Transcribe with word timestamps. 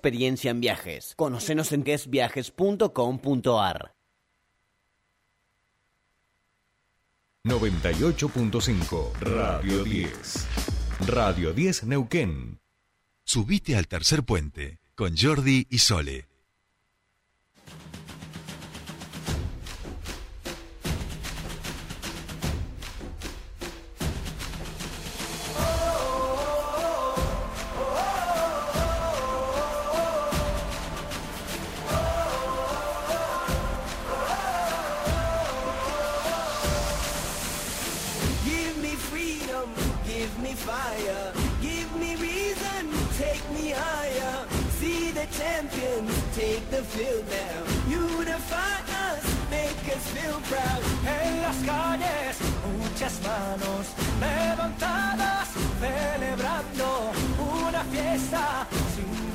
experiencia 0.00 0.50
en 0.50 0.60
viajes. 0.60 1.14
Conocenos 1.16 1.72
en 1.72 1.82
quesviajes.com.ar. 1.82 3.94
98.5 7.44 9.12
Radio 9.20 9.84
10. 9.84 10.46
Radio 11.06 11.52
10 11.52 11.84
Neuquén. 11.84 12.60
Subite 13.24 13.76
al 13.76 13.88
tercer 13.88 14.24
puente 14.24 14.80
con 14.94 15.16
Jordi 15.16 15.66
y 15.70 15.78
Sole. 15.78 16.29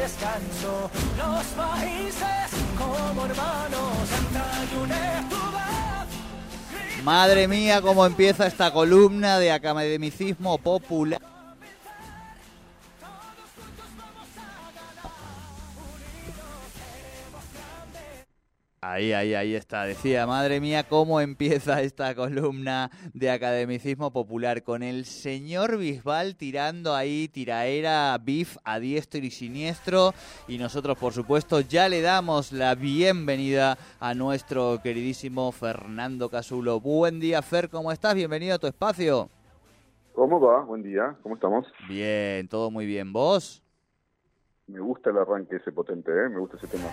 Descanso. 0.05 0.91
Los 1.17 1.45
países 1.47 2.49
como 2.77 3.25
hermanos. 3.25 3.75
Madre 7.03 7.47
mía, 7.47 7.81
cómo 7.81 8.05
empieza 8.05 8.47
esta 8.47 8.71
columna 8.71 9.37
de 9.39 9.51
academicismo 9.51 10.57
popular. 10.57 11.21
Ahí, 18.87 19.13
ahí, 19.13 19.33
ahí 19.33 19.55
está. 19.55 19.85
Decía, 19.85 20.27
madre 20.27 20.61
mía, 20.61 20.83
cómo 20.87 21.19
empieza 21.19 21.81
esta 21.81 22.13
columna 22.13 22.91
de 23.15 23.31
academicismo 23.31 24.11
popular 24.13 24.61
con 24.61 24.83
el 24.83 25.05
señor 25.05 25.77
Bisbal 25.77 26.35
tirando 26.35 26.93
ahí 26.93 27.27
tiraera 27.27 28.15
bif 28.21 28.57
a 28.63 28.79
diestro 28.79 29.21
y 29.21 29.31
siniestro. 29.31 30.13
Y 30.47 30.59
nosotros, 30.59 30.99
por 30.99 31.13
supuesto, 31.13 31.61
ya 31.61 31.89
le 31.89 32.01
damos 32.01 32.51
la 32.51 32.75
bienvenida 32.75 33.75
a 33.99 34.13
nuestro 34.13 34.79
queridísimo 34.83 35.51
Fernando 35.51 36.29
Casulo. 36.29 36.79
Buen 36.79 37.19
día, 37.19 37.41
Fer, 37.41 37.69
¿cómo 37.69 37.91
estás? 37.91 38.13
Bienvenido 38.13 38.53
a 38.53 38.59
tu 38.59 38.67
espacio. 38.67 39.31
¿Cómo 40.13 40.39
va? 40.39 40.63
Buen 40.63 40.83
día, 40.83 41.15
¿cómo 41.23 41.33
estamos? 41.33 41.65
Bien, 41.89 42.47
todo 42.47 42.69
muy 42.69 42.85
bien. 42.85 43.11
¿Vos? 43.11 43.64
Me 44.67 44.79
gusta 44.79 45.11
el 45.11 45.17
arranque 45.17 45.57
ese 45.57 45.71
potente, 45.71 46.11
¿eh? 46.11 46.27
me 46.27 46.39
gusta 46.39 46.57
ese 46.57 46.65
tema. 46.65 46.89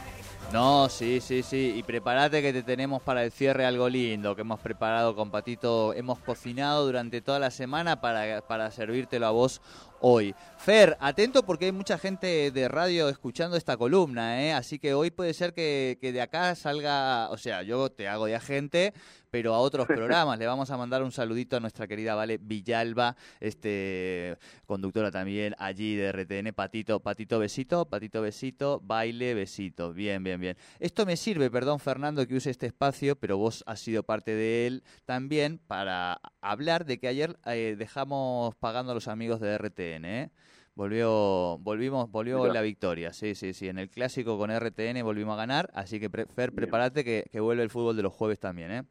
No, 0.53 0.91
sí, 0.91 1.23
sí, 1.23 1.43
sí. 1.43 1.73
Y 1.75 1.83
prepárate 1.83 2.43
que 2.43 2.53
te 2.53 2.63
tenemos 2.63 3.01
para 3.03 3.25
el 3.25 3.33
cierre 3.33 3.65
algo 3.65 3.89
lindo 3.89 4.35
que 4.35 4.43
hemos 4.43 4.61
preparado 4.61 5.17
con 5.17 5.31
Patito. 5.31 5.95
Hemos 5.95 6.19
cocinado 6.19 6.85
durante 6.85 7.23
toda 7.23 7.39
la 7.39 7.51
semana 7.51 8.03
para, 8.03 8.43
para 8.43 8.71
servírtelo 8.71 9.27
a 9.27 9.31
vos 9.31 9.63
hoy. 10.01 10.35
Fer, 10.63 10.97
atento 11.01 11.45
porque 11.45 11.65
hay 11.65 11.73
mucha 11.73 11.99
gente 11.99 12.53
de 12.53 12.69
radio 12.69 13.09
escuchando 13.09 13.57
esta 13.57 13.77
columna, 13.77 14.45
¿eh? 14.45 14.53
Así 14.53 14.79
que 14.79 14.95
hoy 14.95 15.11
puede 15.11 15.35
ser 15.35 15.55
que, 15.55 15.99
que 16.01 16.13
de 16.13 16.21
acá 16.21 16.55
salga, 16.55 17.31
o 17.31 17.37
sea, 17.37 17.65
yo 17.65 17.91
te 17.91 18.07
hago 18.07 18.27
de 18.27 18.37
agente, 18.37 18.95
pero 19.33 19.55
a 19.55 19.59
otros 19.59 19.87
programas. 19.89 20.39
Le 20.39 20.47
vamos 20.47 20.71
a 20.71 20.77
mandar 20.77 21.03
un 21.03 21.11
saludito 21.11 21.57
a 21.57 21.61
nuestra 21.61 21.89
querida 21.89 22.15
Vale 22.15 22.39
Villalba, 22.39 23.17
este 23.41 24.37
conductora 24.67 25.11
también 25.11 25.57
allí 25.59 25.97
de 25.97 26.13
RTN. 26.13 26.53
Patito, 26.55 27.01
patito, 27.01 27.41
besito, 27.41 27.87
patito, 27.87 28.23
besito, 28.23 28.81
baile, 28.85 29.35
besito. 29.35 29.93
Bien, 29.93 30.23
bien, 30.23 30.39
bien. 30.39 30.57
Esto 30.79 31.07
me 31.07 31.17
sirve, 31.17 31.51
perdón 31.51 31.81
Fernando 31.81 32.25
que 32.29 32.37
use 32.37 32.51
este 32.51 32.67
espacio, 32.67 33.17
pero 33.17 33.37
vos 33.37 33.65
has 33.67 33.81
sido 33.81 34.05
parte 34.05 34.33
de 34.33 34.69
él 34.69 34.85
también 35.07 35.59
para 35.59 36.21
hablar 36.41 36.85
de 36.85 37.01
que 37.01 37.09
ayer 37.09 37.37
eh, 37.47 37.75
dejamos 37.77 38.55
pagando 38.57 38.93
a 38.93 38.95
los 38.95 39.09
amigos 39.09 39.41
de 39.41 39.57
RTN, 39.59 40.05
¿eh? 40.05 40.31
Volvió, 40.75 41.59
volvimos, 41.59 42.11
volvió 42.11 42.41
Mirá. 42.41 42.55
la 42.55 42.63
victoria, 42.63 43.13
sí, 43.13 43.35
sí, 43.35 43.53
sí. 43.53 43.69
En 43.69 43.79
el 43.79 43.91
clásico 43.91 44.39
con 44.39 44.51
RTN 44.51 45.03
volvimos 45.03 45.35
a 45.35 45.37
ganar, 45.37 45.71
así 45.75 46.01
que 46.01 46.09
Fer, 46.09 46.53
prepárate 46.53 47.05
que, 47.05 47.25
que 47.31 47.41
vuelve 47.41 47.63
el 47.63 47.71
fútbol 47.71 47.95
de 47.95 48.03
los 48.03 48.13
jueves 48.15 48.41
también, 48.41 48.71
¿eh? 48.73 48.83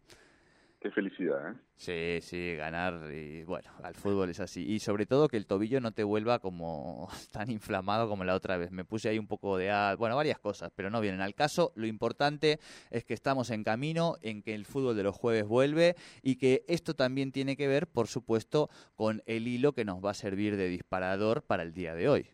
Qué 0.81 0.89
felicidad, 0.89 1.51
¿eh? 1.51 1.55
Sí, 1.75 2.17
sí, 2.21 2.55
ganar 2.55 3.13
y 3.13 3.43
bueno, 3.43 3.69
al 3.83 3.93
fútbol 3.93 4.31
es 4.31 4.39
así. 4.39 4.65
Y 4.67 4.79
sobre 4.79 5.05
todo 5.05 5.27
que 5.27 5.37
el 5.37 5.45
tobillo 5.45 5.79
no 5.79 5.91
te 5.91 6.03
vuelva 6.03 6.39
como 6.39 7.07
tan 7.31 7.51
inflamado 7.51 8.09
como 8.09 8.23
la 8.23 8.33
otra 8.33 8.57
vez. 8.57 8.71
Me 8.71 8.83
puse 8.83 9.07
ahí 9.09 9.19
un 9.19 9.27
poco 9.27 9.57
de... 9.57 9.69
Bueno, 9.99 10.15
varias 10.15 10.39
cosas, 10.39 10.71
pero 10.75 10.89
no 10.89 10.99
vienen 10.99 11.21
al 11.21 11.35
caso. 11.35 11.71
Lo 11.75 11.85
importante 11.85 12.57
es 12.89 13.05
que 13.05 13.13
estamos 13.13 13.51
en 13.51 13.63
camino, 13.63 14.15
en 14.23 14.41
que 14.41 14.55
el 14.55 14.65
fútbol 14.65 14.95
de 14.95 15.03
los 15.03 15.15
jueves 15.15 15.45
vuelve 15.47 15.93
y 16.23 16.39
que 16.39 16.63
esto 16.67 16.95
también 16.95 17.31
tiene 17.31 17.55
que 17.55 17.67
ver, 17.67 17.85
por 17.85 18.07
supuesto, 18.07 18.69
con 18.95 19.21
el 19.27 19.47
hilo 19.47 19.73
que 19.73 19.85
nos 19.85 20.03
va 20.03 20.11
a 20.11 20.15
servir 20.15 20.57
de 20.57 20.67
disparador 20.67 21.43
para 21.43 21.61
el 21.61 21.73
día 21.73 21.93
de 21.93 22.09
hoy. 22.09 22.27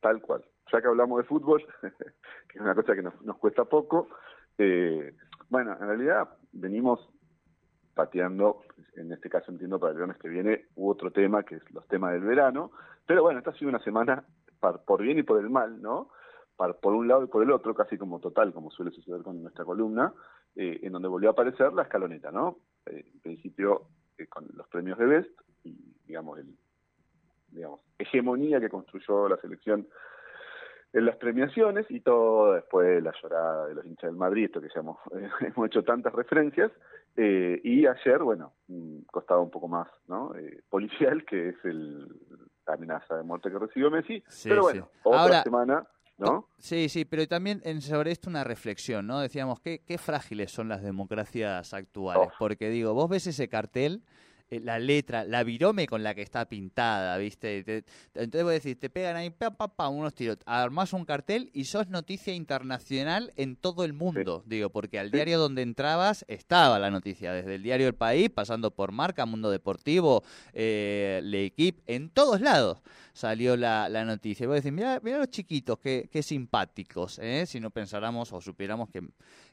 Tal 0.00 0.20
cual. 0.20 0.44
Ya 0.72 0.80
que 0.80 0.88
hablamos 0.88 1.18
de 1.18 1.28
fútbol, 1.28 1.64
que 2.48 2.58
es 2.58 2.60
una 2.60 2.74
cosa 2.74 2.96
que 2.96 3.02
nos, 3.02 3.22
nos 3.22 3.36
cuesta 3.36 3.64
poco, 3.64 4.08
eh, 4.58 5.14
bueno, 5.48 5.72
en 5.74 5.86
realidad 5.86 6.28
venimos 6.52 7.08
pateando, 7.96 8.62
en 8.94 9.10
este 9.10 9.30
caso 9.30 9.50
entiendo 9.50 9.80
para 9.80 9.92
el 9.92 9.96
viernes 9.96 10.18
que 10.18 10.28
viene, 10.28 10.66
u 10.76 10.90
otro 10.90 11.10
tema, 11.10 11.42
que 11.42 11.56
es 11.56 11.70
los 11.72 11.88
temas 11.88 12.12
del 12.12 12.22
verano, 12.22 12.70
pero 13.06 13.22
bueno, 13.22 13.38
esta 13.38 13.50
ha 13.50 13.54
sido 13.54 13.70
una 13.70 13.80
semana 13.82 14.22
par- 14.60 14.84
por 14.84 15.02
bien 15.02 15.18
y 15.18 15.22
por 15.22 15.40
el 15.40 15.48
mal, 15.48 15.80
¿no? 15.80 16.10
Par- 16.56 16.76
por 16.78 16.94
un 16.94 17.08
lado 17.08 17.24
y 17.24 17.26
por 17.26 17.42
el 17.42 17.50
otro, 17.50 17.74
casi 17.74 17.96
como 17.96 18.20
total, 18.20 18.52
como 18.52 18.70
suele 18.70 18.90
suceder 18.92 19.22
con 19.22 19.42
nuestra 19.42 19.64
columna, 19.64 20.12
eh, 20.54 20.80
en 20.82 20.92
donde 20.92 21.08
volvió 21.08 21.30
a 21.30 21.32
aparecer 21.32 21.72
la 21.72 21.82
escaloneta, 21.84 22.30
¿no? 22.30 22.58
Eh, 22.84 23.04
en 23.14 23.20
principio 23.20 23.88
eh, 24.18 24.26
con 24.26 24.46
los 24.54 24.68
premios 24.68 24.98
de 24.98 25.06
Best 25.06 25.40
y, 25.64 25.74
digamos, 26.06 26.38
el, 26.38 26.54
digamos, 27.48 27.80
hegemonía 27.98 28.60
que 28.60 28.68
construyó 28.68 29.26
la 29.28 29.38
selección 29.38 29.88
en 30.98 31.04
las 31.06 31.16
premiaciones 31.16 31.86
y 31.90 32.00
todo 32.00 32.54
después 32.54 33.02
la 33.02 33.12
llorada 33.22 33.66
de 33.66 33.74
los 33.74 33.84
hinchas 33.84 34.08
del 34.10 34.16
Madrid, 34.16 34.46
esto 34.46 34.60
que 34.60 34.68
ya 34.74 34.80
hemos, 34.80 34.96
hemos 35.40 35.66
hecho 35.66 35.82
tantas 35.84 36.12
referencias, 36.12 36.72
eh, 37.16 37.60
y 37.64 37.86
ayer, 37.86 38.22
bueno, 38.22 38.54
costaba 39.10 39.40
un 39.40 39.50
poco 39.50 39.68
más, 39.68 39.88
¿no? 40.08 40.34
Eh, 40.36 40.62
policial, 40.68 41.24
que 41.24 41.50
es 41.50 41.56
el, 41.64 42.06
la 42.66 42.74
amenaza 42.74 43.16
de 43.16 43.22
muerte 43.22 43.50
que 43.50 43.58
recibió 43.58 43.90
Messi, 43.90 44.22
Sí, 44.28 44.48
pero 44.48 44.62
bueno, 44.62 44.88
sí. 44.92 44.98
otra 45.04 45.20
Ahora- 45.22 45.42
semana, 45.42 45.86
¿no? 46.18 46.48
Sí, 46.58 46.88
sí, 46.88 47.04
pero 47.04 47.26
también 47.26 47.60
en 47.64 47.80
sobre 47.82 48.10
esto 48.10 48.30
una 48.30 48.42
reflexión, 48.44 49.06
¿no? 49.06 49.20
Decíamos, 49.20 49.60
qué, 49.60 49.82
qué 49.86 49.98
frágiles 49.98 50.50
son 50.50 50.68
las 50.68 50.82
democracias 50.82 51.74
actuales, 51.74 52.28
Oh. 52.32 52.36
porque 52.38 52.70
digo, 52.70 52.94
vos 52.94 53.08
ves 53.10 53.26
ese 53.26 53.48
cartel, 53.48 54.02
eh, 54.50 54.60
la 54.60 54.78
letra, 54.78 55.24
la 55.24 55.42
virome 55.42 55.86
con 55.86 56.02
la 56.02 56.14
que 56.14 56.22
está 56.22 56.44
pintada, 56.48 57.16
¿viste? 57.18 57.64
Te- 57.64 57.82
te- 57.82 57.88
entonces 58.14 58.42
vos 58.44 58.52
decís, 58.52 58.78
te 58.78 58.88
pegan 58.90 59.16
ahí, 59.16 59.30
pa, 59.30 59.50
pa, 59.50 59.68
pa, 59.68 59.88
unos 59.88 60.14
tiros, 60.14 60.38
armás 60.46 60.92
un 60.92 61.04
cartel 61.04 61.50
y 61.52 61.64
sos 61.64 61.88
noticia 61.88 62.34
internacional 62.34 63.32
en 63.36 63.56
todo 63.56 63.84
el 63.84 63.92
mundo, 63.92 64.42
digo, 64.46 64.70
porque 64.70 64.98
al 64.98 65.10
diario 65.10 65.38
donde 65.38 65.62
entrabas 65.62 66.24
estaba 66.28 66.78
la 66.78 66.90
noticia, 66.90 67.32
desde 67.32 67.56
el 67.56 67.62
diario 67.62 67.86
El 67.88 67.94
País, 67.94 68.30
pasando 68.30 68.70
por 68.70 68.92
Marca, 68.92 69.26
Mundo 69.26 69.50
Deportivo, 69.50 70.22
eh, 70.52 71.20
L'Equipe, 71.22 71.82
en 71.86 72.10
todos 72.10 72.40
lados 72.40 72.80
salió 73.12 73.56
la, 73.56 73.88
la 73.88 74.04
noticia. 74.04 74.44
Y 74.44 74.46
vos 74.46 74.56
decís, 74.56 74.72
mira, 74.72 75.00
mira 75.02 75.18
los 75.18 75.28
chiquitos, 75.30 75.78
qué, 75.78 76.08
qué 76.12 76.22
simpáticos, 76.22 77.18
¿eh? 77.18 77.46
si 77.46 77.60
no 77.60 77.70
pensáramos 77.70 78.32
o 78.32 78.40
supiéramos 78.40 78.88
que, 78.90 79.00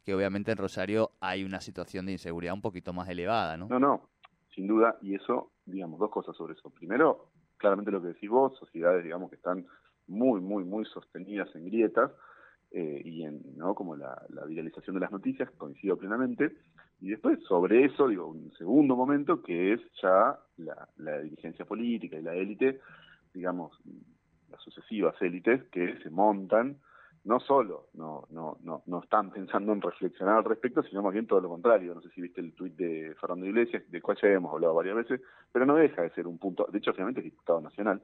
que 0.04 0.14
obviamente 0.14 0.52
en 0.52 0.58
Rosario 0.58 1.12
hay 1.20 1.44
una 1.44 1.62
situación 1.62 2.06
de 2.06 2.12
inseguridad 2.14 2.54
un 2.54 2.62
poquito 2.62 2.94
más 2.94 3.08
elevada, 3.10 3.56
¿no? 3.58 3.68
No, 3.70 3.80
no, 3.80 4.10
sin 4.54 4.68
duda, 4.68 4.98
y 5.02 5.16
eso, 5.16 5.52
digamos, 5.66 6.00
dos 6.00 6.10
cosas 6.10 6.36
sobre 6.36 6.54
eso. 6.54 6.70
Primero, 6.70 7.30
claramente 7.58 7.92
lo 7.92 8.02
que 8.02 8.10
decís 8.10 8.30
vos, 8.30 8.58
sociedades, 8.58 9.04
digamos, 9.04 9.30
que 9.30 9.36
están 9.36 9.66
muy, 10.08 10.42
muy, 10.42 10.64
muy 10.64 10.86
sostenidas 10.86 11.54
en 11.56 11.66
grietas 11.66 12.12
eh, 12.72 13.02
y 13.06 13.24
en, 13.24 13.42
¿no? 13.56 13.76
Como 13.76 13.96
la, 13.96 14.22
viralización 14.48 14.96
de 14.96 15.02
las 15.02 15.12
noticias, 15.12 15.50
coincido 15.52 15.98
plenamente. 15.98 16.56
Y 17.00 17.10
después, 17.10 17.40
sobre 17.44 17.86
eso, 17.86 18.08
digo, 18.08 18.28
un 18.28 18.52
segundo 18.58 18.96
momento, 18.96 19.42
que 19.42 19.74
es 19.74 19.82
ya 20.02 20.40
la, 20.58 20.88
la 20.98 21.20
dirigencia 21.20 21.66
política 21.66 22.18
y 22.18 22.22
la 22.22 22.36
élite, 22.36 22.80
digamos, 23.34 23.78
las 24.50 24.62
sucesivas 24.62 25.16
élites 25.22 25.64
que 25.66 25.98
se 26.00 26.10
montan 26.10 26.78
no 27.26 27.40
solo 27.40 27.88
no, 27.94 28.26
no, 28.32 28.58
no, 28.64 28.84
no 28.86 29.00
están 29.02 29.32
pensando 29.32 29.72
en 29.72 29.82
reflexionar 29.82 30.38
al 30.38 30.44
respecto, 30.44 30.84
sino 30.84 31.02
más 31.02 31.14
bien 31.14 31.26
todo 31.28 31.40
lo 31.40 31.50
contrario. 31.50 31.96
No 31.96 32.02
sé 32.02 32.10
si 32.10 32.22
viste 32.22 32.42
el 32.42 32.54
tuit 32.54 32.76
de 32.76 33.16
Fernando 33.20 33.46
Iglesias, 33.46 33.84
del 33.90 34.02
cual 34.02 34.18
ya 34.22 34.28
hemos 34.30 34.52
hablado 34.54 34.74
varias 34.76 34.96
veces, 34.96 35.22
pero 35.52 35.66
no 35.66 35.76
deja 35.76 36.02
de 36.02 36.10
ser 36.12 36.28
un 36.28 36.38
punto, 36.38 36.68
de 36.72 36.78
hecho, 36.80 36.92
finalmente 36.92 37.22
es 37.22 37.26
diputado 37.26 37.62
nacional, 37.62 38.02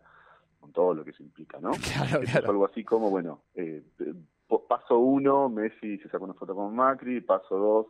con 0.59 0.71
todo 0.71 0.93
lo 0.93 1.03
que 1.03 1.11
eso 1.11 1.23
implica, 1.23 1.59
¿no? 1.59 1.71
Claro, 1.93 2.23
es 2.23 2.31
claro. 2.31 2.49
algo 2.51 2.65
así 2.65 2.83
como, 2.83 3.09
bueno, 3.09 3.41
eh, 3.55 3.83
paso 4.67 4.97
uno, 4.99 5.49
Messi 5.49 5.97
se 5.99 6.09
saca 6.09 6.23
una 6.23 6.33
foto 6.33 6.55
con 6.55 6.73
Macri, 6.75 7.21
paso 7.21 7.57
dos, 7.57 7.85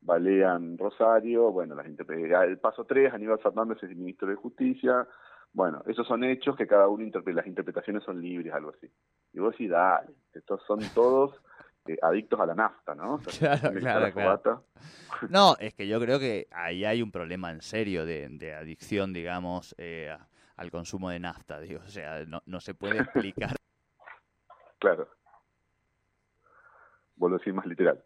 balean 0.00 0.78
Rosario, 0.78 1.52
bueno, 1.52 1.74
las 1.74 1.86
interpre- 1.86 2.42
el 2.48 2.58
paso 2.58 2.84
tres, 2.84 3.12
Aníbal 3.12 3.38
Fernández 3.38 3.78
es 3.82 3.90
el 3.90 3.96
ministro 3.96 4.28
de 4.28 4.34
Justicia, 4.34 5.06
bueno, 5.52 5.82
esos 5.86 6.06
son 6.06 6.24
hechos 6.24 6.56
que 6.56 6.66
cada 6.66 6.88
uno 6.88 7.02
interpreta, 7.02 7.38
las 7.38 7.46
interpretaciones 7.46 8.04
son 8.04 8.20
libres, 8.20 8.52
algo 8.52 8.70
así. 8.70 8.90
Y 9.32 9.38
vos 9.38 9.52
decís, 9.52 9.70
dale, 9.70 10.14
estos 10.32 10.62
son 10.64 10.80
todos 10.94 11.40
eh, 11.86 11.96
adictos 12.02 12.38
a 12.40 12.46
la 12.46 12.54
nafta, 12.54 12.94
¿no? 12.94 13.14
O 13.26 13.30
sea, 13.30 13.58
Claro, 13.58 13.80
claro, 13.80 14.12
claro. 14.12 14.64
No, 15.28 15.56
es 15.58 15.74
que 15.74 15.88
yo 15.88 16.00
creo 16.00 16.18
que 16.18 16.46
ahí 16.50 16.84
hay 16.84 17.02
un 17.02 17.10
problema 17.10 17.50
en 17.50 17.62
serio 17.62 18.06
de, 18.06 18.28
de 18.28 18.54
adicción, 18.54 19.12
digamos, 19.12 19.74
eh, 19.78 20.16
al 20.56 20.70
consumo 20.70 21.10
de 21.10 21.18
nafta, 21.18 21.60
digo. 21.60 21.80
O 21.84 21.88
sea, 21.88 22.24
no, 22.26 22.42
no 22.46 22.60
se 22.60 22.74
puede 22.74 22.98
explicar. 23.00 23.56
Claro. 24.78 25.08
Vuelvo 27.16 27.36
a 27.36 27.38
decir 27.38 27.52
más 27.52 27.66
literal. 27.66 28.02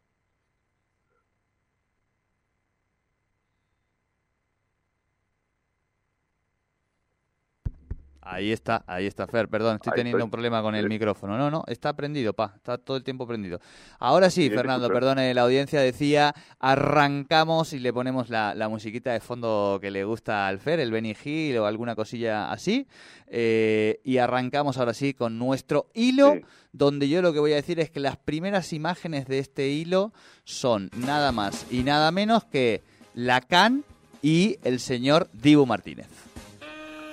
Ahí 8.27 8.53
está, 8.53 8.83
ahí 8.87 9.07
está 9.07 9.27
Fer, 9.27 9.49
perdón, 9.49 9.77
estoy 9.77 9.91
Ahí 9.93 9.97
teniendo 9.99 10.17
estoy. 10.19 10.25
un 10.27 10.31
problema 10.31 10.63
con 10.63 10.75
el 10.75 10.85
Sí. 10.85 10.89
micrófono. 10.89 11.37
No, 11.37 11.51
no, 11.51 11.63
está 11.67 11.93
prendido, 11.93 12.33
pa, 12.33 12.53
está 12.57 12.79
todo 12.79 12.97
el 12.97 13.05
tiempo 13.05 13.27
prendido. 13.27 13.61
Ahora 13.99 14.31
sí, 14.31 14.49
Fernando, 14.49 14.89
perdone, 14.89 15.35
la 15.35 15.43
audiencia 15.43 15.81
decía, 15.81 16.35
arrancamos 16.59 17.73
y 17.73 17.79
le 17.81 17.93
ponemos 17.93 18.31
la, 18.31 18.55
la 18.55 18.69
musiquita 18.69 19.13
de 19.13 19.21
fondo 19.21 19.79
que 19.81 19.91
le 19.91 20.05
gusta 20.05 20.47
al 20.49 20.59
Fer, 20.59 20.81
el 20.81 20.91
Benny 20.91 21.15
Hill 21.23 21.59
o 21.59 21.67
alguna 21.67 21.95
cosilla 21.95 22.51
así, 22.51 22.87
eh, 23.27 24.01
y 24.05 24.19
arrancamos 24.19 24.79
ahora 24.79 24.95
sí 24.95 25.13
con 25.15 25.39
nuestro 25.39 25.87
hilo, 25.95 26.33
Sí. 26.35 26.41
donde 26.73 27.09
yo 27.09 27.21
lo 27.23 27.33
que 27.33 27.39
voy 27.41 27.53
a 27.53 27.57
decir 27.57 27.79
es 27.79 27.91
que 27.91 28.01
las 28.01 28.17
primeras 28.17 28.73
imágenes 28.73 29.27
de 29.27 29.39
este 29.39 29.69
hilo 29.69 30.13
son 30.45 30.91
nada 30.97 31.31
más 31.33 31.67
y 31.71 31.83
nada 31.83 32.11
menos 32.11 32.45
que 32.45 32.83
Lacan 33.15 33.85
y 34.23 34.57
el 34.65 34.81
señor 34.81 35.29
Dibu 35.33 35.67
Martínez. 35.67 36.09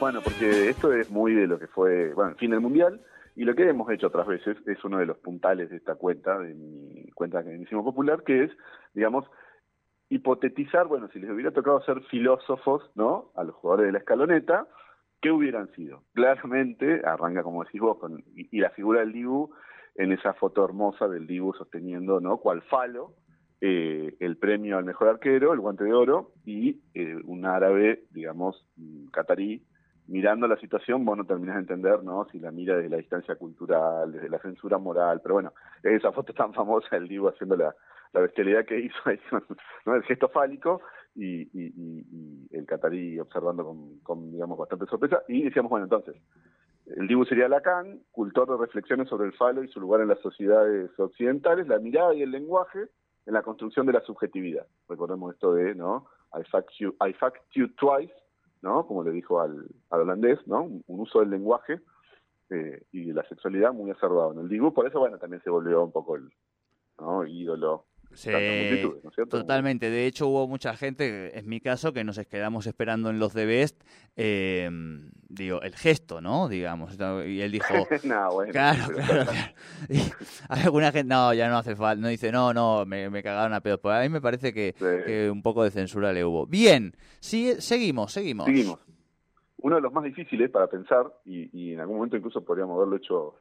Bueno, 0.01 0.19
porque 0.23 0.67
esto 0.67 0.91
es 0.91 1.11
muy 1.11 1.35
de 1.35 1.45
lo 1.45 1.59
que 1.59 1.67
fue, 1.67 2.11
bueno, 2.15 2.31
el 2.31 2.37
fin 2.37 2.49
del 2.49 2.59
Mundial, 2.59 2.99
y 3.35 3.43
lo 3.43 3.53
que 3.53 3.69
hemos 3.69 3.87
hecho 3.91 4.07
otras 4.07 4.25
veces 4.25 4.57
es 4.65 4.83
uno 4.83 4.97
de 4.97 5.05
los 5.05 5.19
puntales 5.19 5.69
de 5.69 5.77
esta 5.77 5.93
cuenta, 5.93 6.39
de 6.39 6.55
mi 6.55 7.11
cuenta 7.11 7.43
que 7.43 7.55
hicimos 7.55 7.85
popular, 7.85 8.23
que 8.23 8.45
es, 8.45 8.51
digamos, 8.95 9.29
hipotetizar, 10.09 10.87
bueno, 10.87 11.07
si 11.13 11.19
les 11.19 11.29
hubiera 11.29 11.51
tocado 11.51 11.83
ser 11.83 12.01
filósofos, 12.05 12.89
¿no? 12.95 13.31
A 13.35 13.43
los 13.43 13.53
jugadores 13.53 13.85
de 13.85 13.91
la 13.91 13.99
escaloneta, 13.99 14.67
¿qué 15.21 15.29
hubieran 15.29 15.71
sido? 15.73 16.01
Claramente, 16.15 17.03
arranca 17.05 17.43
como 17.43 17.63
decís 17.63 17.79
vos, 17.79 17.99
con, 17.99 18.23
y, 18.35 18.59
la 18.59 18.71
figura 18.71 19.01
del 19.01 19.13
Dibu 19.13 19.51
en 19.93 20.13
esa 20.13 20.33
foto 20.33 20.65
hermosa 20.65 21.07
del 21.07 21.27
Dibu 21.27 21.53
sosteniendo, 21.53 22.19
¿no? 22.19 22.37
Cual 22.37 22.63
falo, 22.63 23.13
eh, 23.61 24.15
el 24.19 24.37
premio 24.37 24.79
al 24.79 24.83
mejor 24.83 25.09
arquero, 25.09 25.53
el 25.53 25.59
guante 25.59 25.83
de 25.83 25.93
oro, 25.93 26.31
y 26.43 26.81
eh, 26.95 27.17
un 27.23 27.45
árabe, 27.45 28.05
digamos, 28.09 28.65
catarí, 29.11 29.63
mirando 30.07 30.47
la 30.47 30.57
situación, 30.57 31.05
vos 31.05 31.17
no 31.17 31.25
terminás 31.25 31.55
de 31.55 31.61
entender, 31.61 32.03
¿no? 32.03 32.25
Si 32.31 32.39
la 32.39 32.51
mira 32.51 32.75
desde 32.75 32.89
la 32.89 32.97
distancia 32.97 33.35
cultural, 33.35 34.11
desde 34.11 34.29
la 34.29 34.39
censura 34.39 34.77
moral, 34.77 35.21
pero 35.21 35.35
bueno, 35.35 35.53
esa 35.83 36.11
foto 36.11 36.33
tan 36.33 36.53
famosa 36.53 36.87
del 36.91 37.07
Dibu 37.07 37.27
haciendo 37.29 37.55
la, 37.55 37.73
la 38.13 38.21
bestialidad 38.21 38.65
que 38.65 38.79
hizo 38.79 38.97
ahí, 39.05 39.19
¿no? 39.85 39.95
El 39.95 40.03
gesto 40.03 40.27
fálico 40.29 40.81
y, 41.15 41.41
y, 41.41 41.73
y- 41.75 42.05
y 42.11 42.57
el 42.57 42.65
catarí 42.65 43.19
observando 43.19 43.75
con, 44.03 44.31
digamos, 44.31 44.57
bastante 44.57 44.85
sorpresa. 44.87 45.23
Y 45.27 45.43
decíamos, 45.43 45.69
bueno, 45.69 45.85
entonces, 45.85 46.15
el 46.97 47.07
Dibu 47.07 47.23
sería 47.25 47.47
Lacan, 47.47 47.99
cultor 48.11 48.49
de 48.49 48.57
reflexiones 48.57 49.07
sobre 49.07 49.27
el 49.27 49.33
falo 49.33 49.63
y 49.63 49.67
su 49.69 49.79
lugar 49.79 50.01
en 50.01 50.07
las 50.09 50.19
sociedades 50.19 50.89
occidentales, 50.99 51.67
la 51.67 51.79
mirada 51.79 52.13
y 52.13 52.21
el 52.23 52.31
lenguaje 52.31 52.87
en 53.27 53.33
la 53.33 53.43
construcción 53.43 53.85
de 53.85 53.93
la 53.93 54.01
subjetividad. 54.01 54.65
Recordemos 54.89 55.33
esto 55.33 55.53
de, 55.53 55.75
¿no? 55.75 56.07
I 56.33 56.43
fact 56.49 56.69
you, 56.79 56.95
I 57.05 57.13
fact 57.13 57.37
you 57.53 57.67
twice, 57.75 58.11
¿no? 58.61 58.85
Como 58.85 59.03
le 59.03 59.11
dijo 59.11 59.41
al, 59.41 59.67
al 59.89 60.01
holandés, 60.01 60.39
¿no? 60.47 60.63
Un, 60.63 60.83
uso 60.87 61.19
del 61.19 61.29
lenguaje 61.29 61.81
eh, 62.49 62.83
y 62.91 63.05
de 63.05 63.13
la 63.13 63.27
sexualidad 63.27 63.73
muy 63.73 63.91
acervado 63.91 64.33
en 64.33 64.39
el 64.39 64.49
Dibu. 64.49 64.73
Por 64.73 64.87
eso, 64.87 64.99
bueno, 64.99 65.17
también 65.17 65.41
se 65.43 65.49
volvió 65.49 65.83
un 65.83 65.91
poco 65.91 66.15
el 66.15 66.29
¿no? 66.99 67.25
ídolo 67.25 67.85
Sí, 68.13 68.29
de 68.29 68.35
tantas 68.35 68.67
multitudes, 68.71 69.03
¿no 69.03 69.09
es 69.09 69.15
cierto? 69.15 69.37
totalmente. 69.39 69.89
De 69.89 70.05
hecho, 70.05 70.27
hubo 70.27 70.47
mucha 70.47 70.75
gente, 70.75 71.37
en 71.37 71.47
mi 71.47 71.59
caso, 71.61 71.93
que 71.93 72.03
nos 72.03 72.19
quedamos 72.27 72.67
esperando 72.67 73.09
en 73.09 73.19
los 73.19 73.33
de 73.33 73.45
Best, 73.45 73.81
eh, 74.17 74.69
digo, 75.29 75.61
el 75.61 75.75
gesto, 75.75 76.21
¿no? 76.21 76.47
Digamos. 76.49 76.97
Y 77.27 77.41
él 77.41 77.51
dijo, 77.51 77.73
no, 78.03 78.31
bueno, 78.33 78.51
claro, 78.51 78.93
claro, 78.93 79.23
claro. 79.31 79.51
Y 79.89 79.99
alguna 80.49 80.91
gente, 80.91 81.07
no, 81.13 81.33
ya 81.33 81.49
no 81.49 81.57
hace 81.57 81.75
falta. 81.75 82.01
No 82.01 82.07
dice, 82.09 82.31
no, 82.31 82.53
no, 82.53 82.85
me, 82.85 83.09
me 83.09 83.23
cagaron 83.23 83.53
a 83.53 83.61
pedos. 83.61 83.79
Pues 83.81 83.95
a 83.95 84.01
mí 84.01 84.09
me 84.09 84.21
parece 84.21 84.53
que, 84.53 84.75
Sí. 84.77 84.85
que 85.05 85.29
un 85.29 85.41
poco 85.41 85.63
de 85.63 85.71
censura 85.71 86.11
le 86.13 86.25
hubo. 86.25 86.45
Bien, 86.45 86.95
sigue, 87.19 87.61
seguimos, 87.61 88.11
seguimos. 88.11 88.45
Seguimos. 88.45 88.79
Uno 89.63 89.75
de 89.75 89.81
los 89.81 89.93
más 89.93 90.03
difíciles 90.03 90.49
para 90.49 90.67
pensar, 90.67 91.05
y, 91.23 91.49
y 91.53 91.73
en 91.73 91.79
algún 91.81 91.97
momento 91.97 92.17
incluso 92.17 92.43
podríamos 92.43 92.75
haberlo 92.77 92.95
hecho, 92.97 93.35